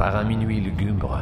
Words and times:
par 0.00 0.16
un 0.16 0.24
minuit 0.24 0.62
lugubre, 0.62 1.18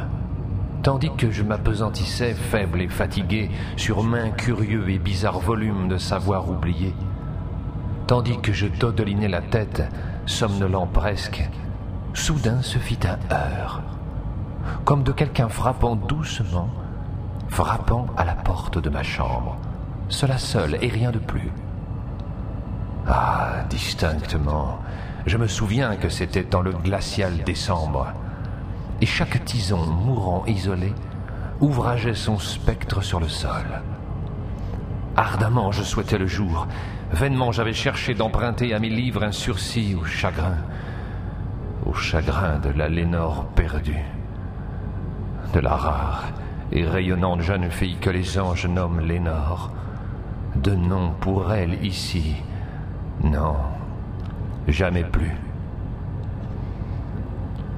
tandis 0.83 1.11
que 1.17 1.31
je 1.31 1.43
m'apesantissais, 1.43 2.33
faible 2.33 2.79
et 2.79 2.87
fatigué, 2.87 3.51
sur 3.75 4.03
main 4.03 4.29
curieux 4.29 4.89
et 4.89 4.97
bizarre 4.97 5.39
volume 5.39 5.89
de 5.89 5.97
savoir 5.97 6.49
oublié, 6.49 6.95
tandis 8.07 8.39
que 8.39 8.53
je 8.53 8.67
dodelinais 8.67 9.27
la 9.27 9.41
tête, 9.41 9.83
somnolent 10.25 10.87
presque, 10.93 11.45
soudain 12.13 12.61
se 12.61 12.77
fit 12.77 12.99
un 13.03 13.19
heurt, 13.35 13.81
comme 14.85 15.03
de 15.03 15.11
quelqu'un 15.11 15.49
frappant 15.49 15.97
doucement, 15.97 16.69
frappant 17.49 18.07
à 18.15 18.23
la 18.23 18.35
porte 18.35 18.77
de 18.77 18.89
ma 18.89 19.03
chambre, 19.03 19.57
cela 20.07 20.37
seul 20.37 20.77
et 20.81 20.87
rien 20.87 21.11
de 21.11 21.19
plus. 21.19 21.51
Ah, 23.09 23.55
distinctement, 23.69 24.79
je 25.25 25.35
me 25.35 25.47
souviens 25.47 25.97
que 25.97 26.07
c'était 26.07 26.45
dans 26.45 26.61
le 26.61 26.71
glacial 26.71 27.43
décembre, 27.43 28.13
et 29.01 29.05
chaque 29.05 29.43
tison 29.45 29.85
mourant 29.85 30.43
isolé 30.45 30.93
ouvrageait 31.61 32.15
son 32.15 32.37
spectre 32.37 33.01
sur 33.01 33.19
le 33.19 33.27
sol. 33.27 33.81
Ardemment 35.15 35.71
je 35.71 35.83
souhaitais 35.83 36.17
le 36.17 36.27
jour, 36.27 36.67
vainement 37.11 37.51
j'avais 37.51 37.73
cherché 37.73 38.13
d'emprunter 38.13 38.73
à 38.73 38.79
mes 38.79 38.89
livres 38.89 39.23
un 39.23 39.31
sursis 39.31 39.95
au 39.95 40.05
chagrin, 40.05 40.57
au 41.85 41.93
chagrin 41.93 42.59
de 42.59 42.69
la 42.69 42.87
Lénore 42.87 43.45
perdue, 43.55 44.05
de 45.53 45.59
la 45.59 45.75
rare 45.75 46.25
et 46.71 46.85
rayonnante 46.85 47.41
jeune 47.41 47.69
fille 47.71 47.97
que 47.97 48.09
les 48.09 48.39
anges 48.39 48.67
nomment 48.67 49.01
Lénore, 49.01 49.71
de 50.55 50.75
nom 50.75 51.13
pour 51.19 51.51
elle 51.51 51.83
ici, 51.83 52.35
non, 53.23 53.55
jamais 54.67 55.03
plus 55.03 55.35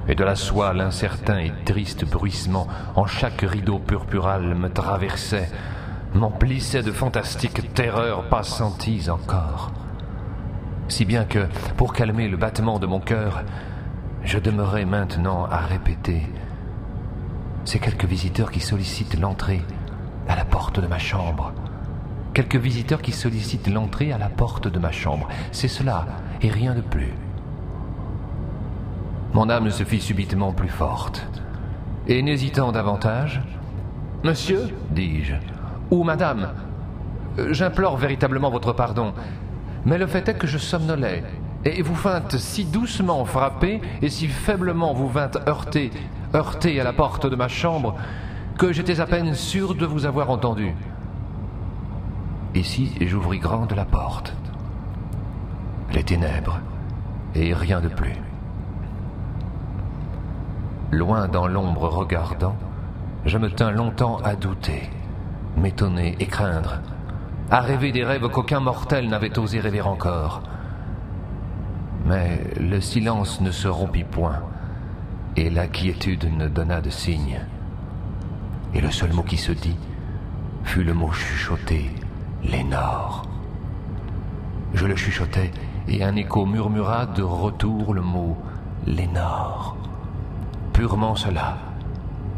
et 0.08 0.14
de 0.14 0.24
la 0.24 0.34
soie 0.34 0.72
l'incertain 0.72 1.38
et 1.38 1.52
triste 1.64 2.04
bruissement 2.04 2.66
en 2.96 3.06
chaque 3.06 3.42
rideau 3.42 3.78
purpural 3.78 4.54
me 4.54 4.68
traversait, 4.68 5.48
m'emplissait 6.14 6.82
de 6.82 6.92
fantastiques 6.92 7.72
terreurs 7.74 8.28
pas 8.28 8.42
senties 8.42 9.08
encore. 9.10 9.72
Si 10.88 11.04
bien 11.04 11.24
que, 11.24 11.46
pour 11.76 11.92
calmer 11.92 12.28
le 12.28 12.36
battement 12.36 12.78
de 12.78 12.86
mon 12.86 13.00
cœur, 13.00 13.42
je 14.24 14.38
demeurais 14.38 14.84
maintenant 14.84 15.46
à 15.46 15.58
répéter 15.58 16.22
C'est 17.64 17.78
quelques 17.78 18.04
visiteurs 18.04 18.50
qui 18.50 18.60
sollicitent 18.60 19.18
l'entrée 19.18 19.62
à 20.28 20.36
la 20.36 20.44
porte 20.44 20.80
de 20.80 20.86
ma 20.86 20.98
chambre. 20.98 21.52
Quelques 22.34 22.56
visiteurs 22.56 23.02
qui 23.02 23.12
sollicitent 23.12 23.68
l'entrée 23.68 24.12
à 24.12 24.18
la 24.18 24.28
porte 24.28 24.68
de 24.68 24.78
ma 24.78 24.90
chambre. 24.90 25.28
C'est 25.52 25.68
cela, 25.68 26.06
et 26.40 26.50
rien 26.50 26.74
de 26.74 26.80
plus. 26.80 27.12
Mon 29.34 29.48
âme 29.48 29.70
se 29.70 29.84
fit 29.84 30.00
subitement 30.00 30.52
plus 30.52 30.68
forte. 30.68 31.26
Et 32.06 32.22
n'hésitant 32.22 32.70
davantage, 32.70 33.40
Monsieur, 34.24 34.68
dis-je, 34.90 35.34
ou 35.90 36.04
Madame, 36.04 36.50
j'implore 37.50 37.96
véritablement 37.96 38.50
votre 38.50 38.72
pardon, 38.72 39.14
mais 39.84 39.98
le 39.98 40.06
fait 40.06 40.28
est 40.28 40.34
que 40.34 40.46
je 40.46 40.58
somnolais, 40.58 41.24
et 41.64 41.82
vous 41.82 41.94
vîntes 41.94 42.36
si 42.36 42.64
doucement 42.64 43.24
frapper, 43.24 43.80
et 44.00 44.10
si 44.10 44.28
faiblement 44.28 44.92
vous 44.92 45.08
vîntes 45.08 45.38
heurter, 45.48 45.90
heurter 46.34 46.80
à 46.80 46.84
la 46.84 46.92
porte 46.92 47.26
de 47.26 47.34
ma 47.34 47.48
chambre, 47.48 47.96
que 48.58 48.72
j'étais 48.72 49.00
à 49.00 49.06
peine 49.06 49.34
sûr 49.34 49.74
de 49.74 49.86
vous 49.86 50.06
avoir 50.06 50.30
entendu. 50.30 50.74
Ici, 52.54 52.92
j'ouvris 53.00 53.38
grande 53.38 53.72
la 53.72 53.86
porte. 53.86 54.34
Les 55.94 56.04
ténèbres, 56.04 56.60
et 57.34 57.54
rien 57.54 57.80
de 57.80 57.88
plus 57.88 58.14
loin 60.92 61.26
dans 61.26 61.48
l'ombre 61.48 61.88
regardant, 61.88 62.54
je 63.24 63.38
me 63.38 63.50
tins 63.50 63.70
longtemps 63.70 64.18
à 64.18 64.36
douter, 64.36 64.90
m'étonner 65.56 66.16
et 66.20 66.26
craindre, 66.26 66.80
à 67.50 67.60
rêver 67.60 67.92
des 67.92 68.04
rêves 68.04 68.28
qu'aucun 68.28 68.60
mortel 68.60 69.08
n'avait 69.08 69.38
osé 69.38 69.58
rêver 69.58 69.80
encore. 69.80 70.42
Mais 72.04 72.44
le 72.60 72.80
silence 72.80 73.40
ne 73.40 73.50
se 73.50 73.68
rompit 73.68 74.04
point, 74.04 74.40
et 75.36 75.48
la 75.48 75.66
quiétude 75.66 76.30
ne 76.36 76.48
donna 76.48 76.80
de 76.82 76.90
signe. 76.90 77.40
Et 78.74 78.80
le 78.80 78.90
seul 78.90 79.12
mot 79.12 79.22
qui 79.22 79.38
se 79.38 79.52
dit 79.52 79.76
fut 80.62 80.84
le 80.84 80.94
mot 80.94 81.10
chuchoté, 81.10 81.90
Lénore. 82.44 83.22
Je 84.74 84.86
le 84.86 84.96
chuchotai, 84.96 85.50
et 85.88 86.04
un 86.04 86.16
écho 86.16 86.44
murmura 86.44 87.06
de 87.06 87.22
retour 87.22 87.94
le 87.94 88.02
mot 88.02 88.36
Lénore 88.86 89.76
purement 90.72 91.14
cela, 91.14 91.58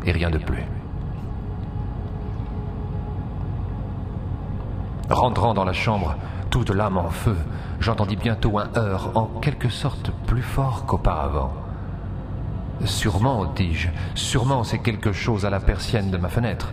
et 0.04 0.12
rien 0.12 0.30
de 0.30 0.38
plus. 0.38 0.64
Rentrant 5.10 5.54
dans 5.54 5.64
la 5.64 5.72
chambre, 5.72 6.16
toute 6.50 6.70
l'âme 6.70 6.96
en 6.96 7.10
feu, 7.10 7.36
j'entendis 7.80 8.16
bientôt 8.16 8.58
un 8.58 8.68
heurt 8.76 9.16
en 9.16 9.26
quelque 9.40 9.68
sorte 9.68 10.10
plus 10.26 10.42
fort 10.42 10.86
qu'auparavant. 10.86 11.52
Sûrement, 12.84 13.44
dis-je, 13.44 13.88
sûrement 14.14 14.64
c'est 14.64 14.78
quelque 14.78 15.12
chose 15.12 15.44
à 15.44 15.50
la 15.50 15.60
persienne 15.60 16.10
de 16.10 16.16
ma 16.16 16.28
fenêtre. 16.28 16.72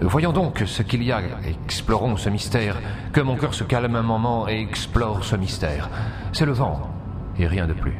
Voyons 0.00 0.32
donc 0.32 0.62
ce 0.66 0.82
qu'il 0.82 1.02
y 1.02 1.12
a, 1.12 1.20
explorons 1.46 2.16
ce 2.16 2.28
mystère, 2.28 2.76
que 3.12 3.20
mon 3.20 3.36
cœur 3.36 3.54
se 3.54 3.64
calme 3.64 3.96
un 3.96 4.02
moment 4.02 4.46
et 4.46 4.60
explore 4.60 5.24
ce 5.24 5.36
mystère. 5.36 5.88
C'est 6.32 6.44
le 6.44 6.52
vent, 6.52 6.90
et 7.38 7.46
rien 7.46 7.66
de 7.66 7.72
plus. 7.72 7.96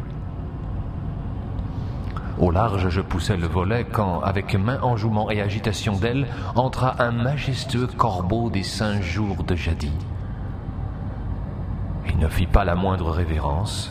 Au 2.38 2.50
large, 2.50 2.90
je 2.90 3.00
poussais 3.00 3.38
le 3.38 3.46
volet 3.46 3.86
quand, 3.90 4.20
avec 4.20 4.54
main 4.54 4.78
enjouement 4.82 5.30
et 5.30 5.40
agitation 5.40 5.96
d'aile, 5.96 6.26
entra 6.54 7.02
un 7.02 7.10
majestueux 7.10 7.86
corbeau 7.86 8.50
des 8.50 8.62
cinq 8.62 9.02
jours 9.02 9.42
de 9.42 9.54
jadis. 9.54 9.90
Il 12.10 12.18
ne 12.18 12.28
fit 12.28 12.46
pas 12.46 12.64
la 12.64 12.74
moindre 12.74 13.10
révérence, 13.10 13.90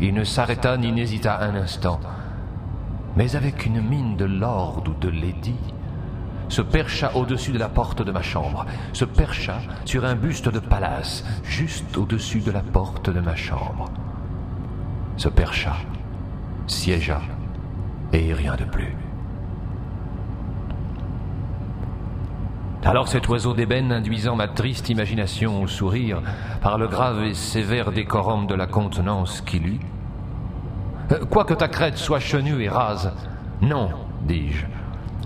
il 0.00 0.14
ne 0.14 0.22
s'arrêta 0.22 0.76
ni 0.76 0.92
n'hésita 0.92 1.40
un 1.40 1.56
instant, 1.56 1.98
mais 3.16 3.34
avec 3.34 3.66
une 3.66 3.80
mine 3.80 4.16
de 4.16 4.24
lord 4.24 4.84
ou 4.86 4.94
de 4.94 5.08
lady, 5.08 5.56
se 6.48 6.62
percha 6.62 7.10
au-dessus 7.16 7.52
de 7.52 7.58
la 7.58 7.68
porte 7.68 8.02
de 8.02 8.12
ma 8.12 8.22
chambre, 8.22 8.66
se 8.92 9.04
percha 9.04 9.58
sur 9.84 10.04
un 10.04 10.14
buste 10.14 10.48
de 10.48 10.60
Pallas, 10.60 11.24
juste 11.42 11.96
au-dessus 11.96 12.40
de 12.40 12.52
la 12.52 12.60
porte 12.60 13.10
de 13.10 13.20
ma 13.20 13.34
chambre, 13.34 13.90
se 15.16 15.28
percha, 15.28 15.74
siégea, 16.66 17.20
et 18.14 18.32
rien 18.32 18.54
de 18.56 18.64
plus. 18.64 18.96
Alors 22.84 23.08
cet 23.08 23.28
oiseau 23.28 23.54
d'ébène 23.54 23.92
induisant 23.92 24.36
ma 24.36 24.46
triste 24.46 24.90
imagination 24.90 25.62
au 25.62 25.66
sourire 25.66 26.20
par 26.60 26.76
le 26.78 26.86
grave 26.86 27.24
et 27.24 27.34
sévère 27.34 27.92
décorum 27.92 28.46
de 28.46 28.54
la 28.54 28.66
contenance 28.66 29.40
qu'il 29.40 29.66
eut. 29.66 29.80
Euh, 31.12 31.24
quoique 31.24 31.54
ta 31.54 31.68
crête 31.68 31.96
soit 31.96 32.20
chenue 32.20 32.62
et 32.62 32.68
rase, 32.68 33.12
non, 33.62 33.90
dis-je, 34.22 34.66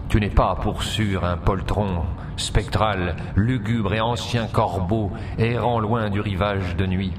tu 0.08 0.20
n'es 0.20 0.30
pas 0.30 0.54
pour 0.54 0.82
sûr 0.82 1.24
un 1.24 1.36
poltron 1.36 2.04
spectral, 2.36 3.16
lugubre 3.34 3.92
et 3.92 4.00
ancien 4.00 4.46
corbeau 4.46 5.10
errant 5.36 5.80
loin 5.80 6.10
du 6.10 6.20
rivage 6.20 6.76
de 6.76 6.86
nuit. 6.86 7.12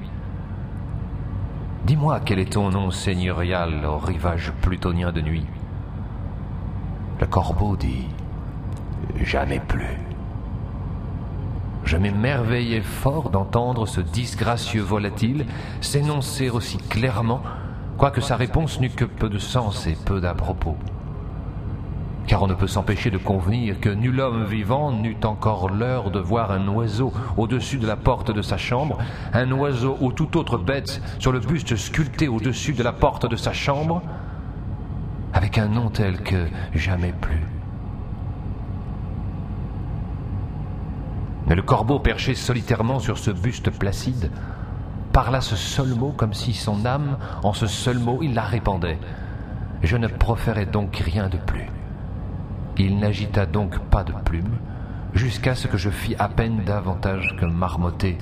Dis-moi 1.84 2.20
quel 2.24 2.38
est 2.38 2.52
ton 2.52 2.70
nom 2.70 2.90
seigneurial 2.90 3.84
au 3.84 3.98
rivage 3.98 4.52
plutonien 4.62 5.12
de 5.12 5.20
nuit. 5.20 5.46
Le 7.20 7.26
corbeau 7.26 7.76
dit 7.76 8.06
Jamais 9.22 9.60
plus. 9.60 9.98
Je 11.84 11.98
m'émerveillais 11.98 12.80
fort 12.80 13.28
d'entendre 13.28 13.84
ce 13.86 14.00
disgracieux 14.00 14.80
volatile 14.80 15.44
s'énoncer 15.82 16.48
aussi 16.48 16.78
clairement, 16.78 17.42
quoique 17.98 18.22
sa 18.22 18.36
réponse 18.36 18.80
n'eût 18.80 18.90
que 18.90 19.04
peu 19.04 19.28
de 19.28 19.38
sens 19.38 19.86
et 19.86 19.96
peu 20.06 20.20
d'à 20.20 20.34
propos. 20.34 20.76
Car 22.26 22.42
on 22.42 22.46
ne 22.46 22.54
peut 22.54 22.68
s'empêcher 22.68 23.10
de 23.10 23.18
convenir 23.18 23.80
que 23.80 23.90
nul 23.90 24.20
homme 24.20 24.44
vivant 24.44 24.92
n'eut 24.92 25.16
encore 25.24 25.68
l'heure 25.68 26.10
de 26.10 26.20
voir 26.20 26.52
un 26.52 26.68
oiseau 26.68 27.12
au-dessus 27.36 27.76
de 27.76 27.86
la 27.86 27.96
porte 27.96 28.30
de 28.30 28.40
sa 28.40 28.56
chambre, 28.56 28.98
un 29.34 29.50
oiseau 29.50 29.98
ou 30.00 30.12
toute 30.12 30.36
autre 30.36 30.56
bête 30.56 31.02
sur 31.18 31.32
le 31.32 31.40
buste 31.40 31.76
sculpté 31.76 32.28
au-dessus 32.28 32.72
de 32.72 32.82
la 32.82 32.92
porte 32.92 33.28
de 33.28 33.36
sa 33.36 33.52
chambre, 33.52 34.00
avec 35.40 35.56
un 35.56 35.68
nom 35.68 35.88
tel 35.88 36.20
que 36.20 36.48
jamais 36.74 37.14
plus. 37.18 37.40
Mais 41.46 41.54
le 41.54 41.62
corbeau 41.62 41.98
perché 41.98 42.34
solitairement 42.34 42.98
sur 42.98 43.16
ce 43.16 43.30
buste 43.30 43.70
placide 43.70 44.30
parla 45.14 45.40
ce 45.40 45.56
seul 45.56 45.94
mot 45.94 46.12
comme 46.14 46.34
si 46.34 46.52
son 46.52 46.84
âme, 46.84 47.16
en 47.42 47.54
ce 47.54 47.66
seul 47.66 47.98
mot, 47.98 48.18
il 48.20 48.34
la 48.34 48.42
répandait. 48.42 48.98
Je 49.82 49.96
ne 49.96 50.08
proférais 50.08 50.66
donc 50.66 50.96
rien 50.96 51.30
de 51.30 51.38
plus. 51.38 51.70
Il 52.76 52.98
n'agita 52.98 53.46
donc 53.46 53.78
pas 53.78 54.04
de 54.04 54.12
plume, 54.12 54.58
jusqu'à 55.14 55.54
ce 55.54 55.68
que 55.68 55.78
je 55.78 55.88
fis 55.88 56.16
à 56.18 56.28
peine 56.28 56.64
davantage 56.66 57.34
que 57.40 57.46
marmotter. 57.46 58.18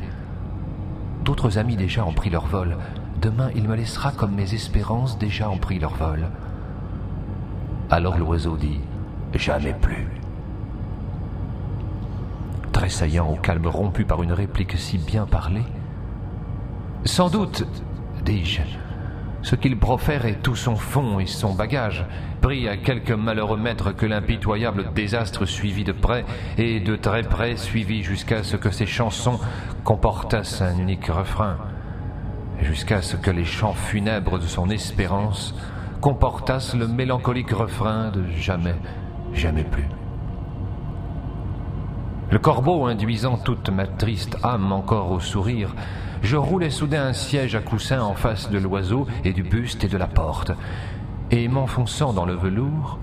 D'autres 1.24 1.58
amis 1.58 1.76
déjà 1.76 2.04
ont 2.04 2.12
pris 2.12 2.30
leur 2.30 2.46
vol. 2.46 2.76
Demain, 3.20 3.50
il 3.56 3.66
me 3.66 3.74
laissera 3.74 4.12
comme 4.12 4.36
mes 4.36 4.54
espérances 4.54 5.18
déjà 5.18 5.50
ont 5.50 5.58
pris 5.58 5.80
leur 5.80 5.96
vol. 5.96 6.28
Alors 7.90 8.18
l'oiseau 8.18 8.56
dit 8.56 8.80
Jamais 9.34 9.74
plus. 9.74 10.06
Tressaillant 12.72 13.30
au 13.30 13.36
calme 13.36 13.66
rompu 13.66 14.04
par 14.04 14.22
une 14.22 14.32
réplique 14.32 14.76
si 14.76 14.98
bien 14.98 15.26
parlée. 15.26 15.64
Sans 17.04 17.30
doute, 17.30 17.64
dis-je, 18.24 18.60
ce 19.42 19.54
qu'il 19.54 19.78
profère 19.78 20.26
est 20.26 20.42
tout 20.42 20.56
son 20.56 20.76
fond 20.76 21.18
et 21.18 21.26
son 21.26 21.54
bagage, 21.54 22.04
pris 22.40 22.68
à 22.68 22.76
quelque 22.76 23.14
malheureux 23.14 23.56
maître 23.56 23.92
que 23.92 24.04
l'impitoyable 24.04 24.92
désastre 24.94 25.46
suivit 25.46 25.84
de 25.84 25.92
près, 25.92 26.24
et 26.58 26.80
de 26.80 26.96
très 26.96 27.22
près 27.22 27.56
suivit 27.56 28.02
jusqu'à 28.02 28.42
ce 28.42 28.56
que 28.56 28.70
ses 28.70 28.86
chansons 28.86 29.40
comportassent 29.84 30.60
un 30.60 30.76
unique 30.76 31.06
refrain, 31.06 31.56
jusqu'à 32.60 33.00
ce 33.00 33.16
que 33.16 33.30
les 33.30 33.44
chants 33.44 33.74
funèbres 33.74 34.38
de 34.38 34.46
son 34.46 34.68
espérance 34.70 35.54
comportassent 36.00 36.74
le 36.74 36.86
mélancolique 36.86 37.50
refrain 37.50 38.10
de 38.10 38.24
jamais, 38.36 38.76
jamais 39.32 39.64
plus. 39.64 39.88
Le 42.30 42.38
corbeau 42.38 42.84
induisant 42.86 43.38
toute 43.38 43.70
ma 43.70 43.86
triste 43.86 44.36
âme 44.42 44.70
encore 44.72 45.12
au 45.12 45.20
sourire, 45.20 45.74
je 46.22 46.36
roulai 46.36 46.68
soudain 46.70 47.06
un 47.06 47.12
siège 47.12 47.54
à 47.54 47.60
coussin 47.60 48.02
en 48.02 48.14
face 48.14 48.50
de 48.50 48.58
l'oiseau 48.58 49.06
et 49.24 49.32
du 49.32 49.42
buste 49.42 49.84
et 49.84 49.88
de 49.88 49.96
la 49.96 50.06
porte, 50.06 50.52
et 51.30 51.48
m'enfonçant 51.48 52.12
dans 52.12 52.26
le 52.26 52.34
velours, 52.34 52.98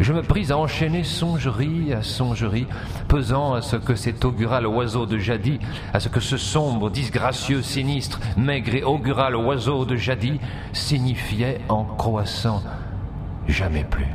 je 0.00 0.12
me 0.12 0.22
pris 0.22 0.50
à 0.50 0.56
enchaîner 0.56 1.04
songerie 1.04 1.92
à 1.92 2.02
songerie, 2.02 2.66
pesant 3.06 3.54
à 3.54 3.62
ce 3.62 3.76
que 3.76 3.94
cet 3.94 4.24
augural 4.24 4.66
oiseau 4.66 5.06
de 5.06 5.18
jadis, 5.18 5.60
à 5.92 6.00
ce 6.00 6.08
que 6.08 6.20
ce 6.20 6.36
sombre, 6.36 6.90
disgracieux, 6.90 7.62
sinistre, 7.62 8.18
maigre 8.36 8.74
et 8.74 8.82
augural 8.82 9.36
oiseau 9.36 9.84
de 9.84 9.96
jadis 9.96 10.40
signifiait 10.72 11.60
en 11.68 11.84
croissant 11.84 12.62
jamais 13.46 13.84
plus. 13.84 14.08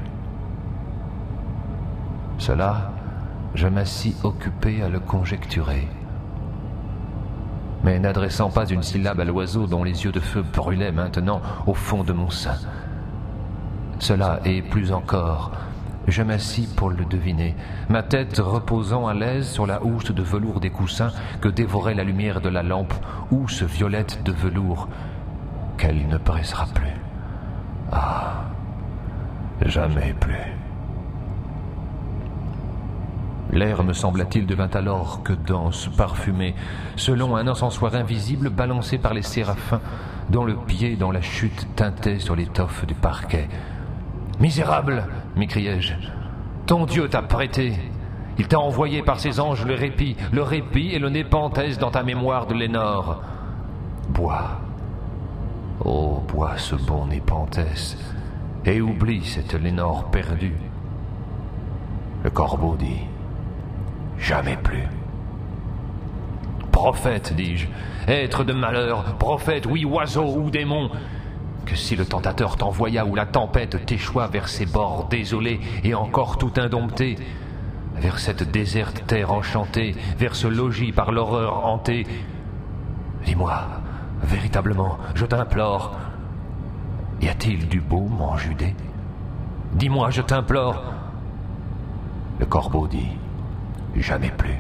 Cela, 2.40 2.92
je 3.54 3.68
m'assis 3.68 4.16
occupé 4.24 4.82
à 4.82 4.90
le 4.90 5.00
conjecturer 5.00 5.88
mais 7.86 8.00
n'adressant 8.00 8.50
pas 8.50 8.68
une 8.68 8.82
syllabe 8.82 9.20
à 9.20 9.26
l'oiseau 9.26 9.68
dont 9.68 9.84
les 9.84 10.06
yeux 10.06 10.12
de 10.12 10.20
feu 10.20 10.42
brûlaient 10.42 10.92
maintenant 10.92 11.40
au 11.68 11.76
fond 11.76 12.04
de 12.04 12.14
mon 12.14 12.32
sein. 12.32 12.58
Cela 14.00 14.40
et 14.44 14.64
plus 14.64 14.92
encore, 14.92 15.52
je 16.08 16.22
m'assis 16.22 16.68
pour 16.76 16.90
le 16.90 17.06
deviner, 17.06 17.56
ma 17.90 18.04
tête 18.04 18.38
reposant 18.38 19.08
à 19.08 19.14
l'aise 19.14 19.50
sur 19.50 19.66
la 19.66 19.84
housse 19.84 20.12
de 20.12 20.22
velours 20.22 20.60
des 20.60 20.70
coussins 20.70 21.12
que 21.42 21.48
dévorait 21.48 21.96
la 21.96 22.04
lumière 22.04 22.42
de 22.42 22.50
la 22.50 22.64
lampe, 22.64 22.94
housse 23.32 23.64
violette 23.64 24.22
de 24.24 24.32
velours 24.32 24.88
qu'elle 25.78 26.08
ne 26.08 26.18
pressera 26.18 26.66
plus. 26.68 26.94
Ah, 27.92 28.46
jamais 29.62 30.14
plus. 30.20 30.56
L'air, 33.52 33.84
me 33.84 33.94
sembla-t-il, 33.94 34.46
devint 34.46 34.70
alors 34.74 35.24
que 35.24 35.34
dense, 35.34 35.90
parfumé, 35.96 36.56
selon 36.98 37.36
un 37.36 37.48
encensoir 37.48 37.96
invisible 37.96 38.50
balancé 38.50 38.98
par 38.98 39.14
les 39.14 39.22
séraphins, 39.22 39.82
dont 40.30 40.44
le 40.44 40.56
pied 40.56 40.96
dans 40.98 41.12
la 41.12 41.22
chute 41.22 41.68
teintait 41.76 42.20
sur 42.20 42.36
l'étoffe 42.36 42.86
du 42.86 42.96
parquet. 42.96 43.48
Misérable 44.40 45.06
m'écriai-je, 45.36 45.94
ton 46.66 46.86
Dieu 46.86 47.08
t'a 47.10 47.22
prêté. 47.22 47.74
Il 48.38 48.48
t'a 48.48 48.60
envoyé 48.60 49.02
par 49.02 49.20
ses 49.20 49.40
anges 49.40 49.66
le 49.66 49.76
répit, 49.76 50.18
le 50.34 50.42
répit 50.42 50.90
et 50.94 51.00
le 51.00 51.10
népenthes 51.10 51.80
dans 51.80 51.92
ta 51.92 52.04
mémoire 52.04 52.48
de 52.48 52.54
Lénore. 52.54 53.22
Bois. 54.10 54.60
Oh, 55.84 56.22
bois 56.28 56.58
ce 56.58 56.76
bon 56.76 57.06
népenthes, 57.08 57.60
et 58.66 58.82
oublie 58.82 59.24
cette 59.24 59.54
Lénore 59.54 60.06
perdue. 60.12 60.56
Le 62.24 62.30
corbeau 62.30 62.76
dit 62.76 63.02
jamais 64.18 64.58
plus. 64.58 64.88
Prophète, 66.72 67.34
dis-je, 67.36 67.68
être 68.08 68.44
de 68.44 68.54
malheur, 68.54 69.16
prophète, 69.18 69.66
oui, 69.66 69.86
oiseau 69.86 70.26
ou 70.26 70.50
démon, 70.50 70.90
que 71.66 71.76
si 71.76 71.96
le 71.96 72.06
tentateur 72.06 72.58
t'envoya 72.58 73.06
ou 73.06 73.16
la 73.16 73.26
tempête 73.26 73.86
t'échoua 73.86 74.28
vers 74.28 74.48
ces 74.48 74.66
bords 74.66 75.08
désolés 75.10 75.60
et 75.84 75.94
encore 75.96 76.38
tout 76.38 76.54
indomptés, 76.58 77.18
vers 77.96 78.20
cette 78.20 78.50
déserte 78.52 79.04
terre 79.08 79.32
enchantée, 79.32 79.96
vers 80.18 80.36
ce 80.36 80.48
logis 80.48 80.92
par 80.92 81.12
l'horreur 81.12 81.66
hanté, 81.66 82.06
dis-moi, 83.26 83.64
véritablement, 84.24 84.98
je 85.16 85.26
t'implore, 85.26 85.98
y 87.22 87.28
a-t-il 87.28 87.68
du 87.68 87.80
baume 87.80 88.22
en 88.22 88.38
Judée? 88.38 88.76
Dis-moi, 89.74 90.10
je 90.10 90.22
t'implore. 90.22 90.84
Le 92.40 92.46
corbeau 92.46 92.88
dit, 92.88 93.10
jamais 93.96 94.32
plus. 94.32 94.60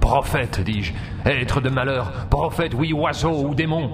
Prophète, 0.00 0.60
dis-je, 0.60 0.92
être 1.24 1.60
de 1.60 1.70
malheur, 1.70 2.12
prophète, 2.30 2.74
oui, 2.74 2.92
oiseau 2.92 3.48
ou 3.48 3.54
démon, 3.54 3.92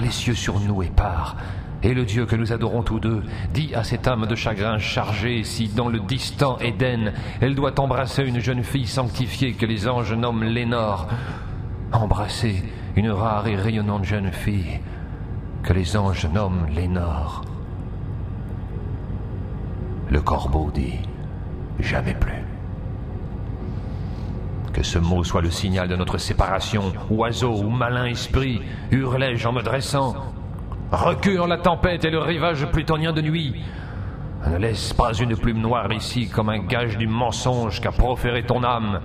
les 0.00 0.10
cieux 0.10 0.34
sur 0.34 0.60
nous 0.60 0.82
et 0.82 0.88
par, 0.88 1.36
et 1.82 1.92
le 1.92 2.04
Dieu 2.04 2.24
que 2.24 2.36
nous 2.36 2.52
adorons 2.52 2.82
tous 2.82 2.98
deux, 2.98 3.22
dit 3.52 3.74
à 3.74 3.84
cette 3.84 4.08
âme 4.08 4.26
de 4.26 4.34
chagrin 4.34 4.78
chargée 4.78 5.44
si 5.44 5.68
dans 5.68 5.88
le 5.88 6.00
distant 6.00 6.58
Éden, 6.58 7.12
elle 7.40 7.54
doit 7.54 7.78
embrasser 7.78 8.22
une 8.22 8.40
jeune 8.40 8.64
fille 8.64 8.86
sanctifiée 8.86 9.52
que 9.52 9.66
les 9.66 9.86
anges 9.86 10.14
nomment 10.14 10.44
Lénore, 10.44 11.08
embrasser 11.92 12.62
une 12.96 13.10
rare 13.10 13.46
et 13.48 13.56
rayonnante 13.56 14.04
jeune 14.04 14.32
fille 14.32 14.80
que 15.62 15.72
les 15.72 15.96
anges 15.96 16.26
nomment 16.26 16.66
Lénore. 16.74 17.44
Le 20.10 20.20
corbeau 20.22 20.70
dit, 20.72 21.00
jamais 21.80 22.14
plus. 22.14 22.43
Ce 24.84 24.98
mot 24.98 25.24
soit 25.24 25.40
le 25.40 25.50
signal 25.50 25.88
de 25.88 25.96
notre 25.96 26.18
séparation, 26.18 26.92
oiseau 27.08 27.54
ou 27.54 27.70
malin 27.70 28.04
esprit, 28.04 28.60
hurlai-je 28.90 29.48
en 29.48 29.52
me 29.52 29.62
dressant. 29.62 30.14
Recule 30.92 31.40
la 31.48 31.56
tempête 31.56 32.04
et 32.04 32.10
le 32.10 32.18
rivage 32.18 32.66
plutonien 32.66 33.14
de 33.14 33.22
nuit. 33.22 33.64
Ne 34.46 34.58
laisse 34.58 34.92
pas 34.92 35.14
une 35.14 35.38
plume 35.38 35.62
noire 35.62 35.90
ici 35.90 36.28
comme 36.28 36.50
un 36.50 36.58
gage 36.58 36.98
du 36.98 37.06
mensonge 37.06 37.80
qu'a 37.80 37.92
proféré 37.92 38.42
ton 38.42 38.62
âme. 38.62 39.00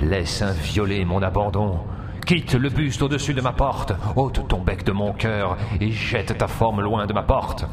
Laisse 0.00 0.40
invioler 0.40 1.04
mon 1.04 1.22
abandon. 1.22 1.80
Quitte 2.26 2.54
le 2.54 2.70
buste 2.70 3.02
au-dessus 3.02 3.34
de 3.34 3.42
ma 3.42 3.52
porte, 3.52 3.92
ôte 4.16 4.48
ton 4.48 4.62
bec 4.62 4.82
de 4.82 4.92
mon 4.92 5.12
cœur 5.12 5.58
et 5.78 5.90
jette 5.90 6.38
ta 6.38 6.48
forme 6.48 6.80
loin 6.80 7.04
de 7.04 7.12
ma 7.12 7.22
porte. 7.22 7.66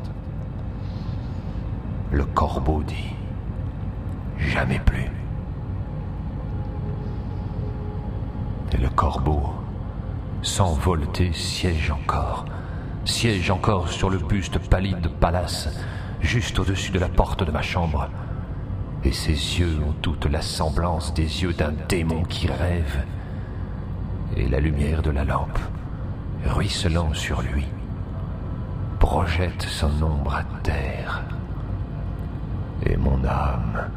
Le 2.11 2.25
corbeau 2.25 2.83
dit 2.83 3.15
Jamais 4.37 4.79
plus. 4.79 5.16
Le 8.79 8.89
corbeau, 8.89 9.55
sans 10.43 10.73
volter, 10.73 11.33
siège 11.33 11.89
encore, 11.89 12.45
siège 13.05 13.49
encore 13.49 13.89
sur 13.89 14.11
le 14.11 14.19
buste 14.19 14.59
pallide 14.59 15.01
de 15.01 15.07
Pallas, 15.07 15.69
juste 16.21 16.59
au-dessus 16.59 16.91
de 16.91 16.99
la 16.99 17.09
porte 17.09 17.43
de 17.43 17.51
ma 17.51 17.63
chambre. 17.63 18.07
Et 19.03 19.11
ses 19.11 19.31
yeux 19.31 19.79
ont 19.83 19.93
toute 20.01 20.25
la 20.25 20.43
semblance 20.43 21.11
des 21.15 21.41
yeux 21.41 21.53
d'un 21.53 21.73
démon 21.89 22.23
qui 22.23 22.47
rêve. 22.47 23.03
Et 24.35 24.47
la 24.47 24.59
lumière 24.59 25.01
de 25.01 25.09
la 25.09 25.23
lampe, 25.23 25.59
ruisselant 26.45 27.13
sur 27.13 27.41
lui, 27.41 27.65
projette 28.99 29.63
son 29.63 30.03
ombre 30.03 30.35
à 30.35 30.43
terre. 30.61 31.23
Et 32.85 32.95
mon 32.95 33.25
âme, 33.25 33.89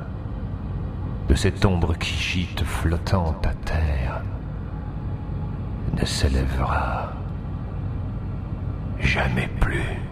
de 1.28 1.34
cette 1.34 1.64
ombre 1.66 1.94
qui 1.98 2.14
gîte 2.14 2.64
flottant 2.64 3.36
à 3.44 3.52
terre, 3.52 4.22
ne 5.94 6.04
s'élèvera 6.04 7.12
jamais 9.00 9.48
plus. 9.60 10.09